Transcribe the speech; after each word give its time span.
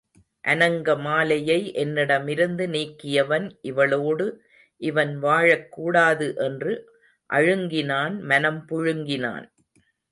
அநங்கமாலையை 0.43 1.73
என்னிடமிருந்து 1.73 2.67
நீக்கியவன் 2.67 3.45
இவளோடு 3.63 4.27
இவன் 4.81 5.19
வாழக் 5.19 5.71
கூடாது 5.71 6.35
என்று 6.37 6.73
அழுங்கினான் 7.29 8.21
மனம் 8.23 8.61
புழுங்கினான். 8.69 9.45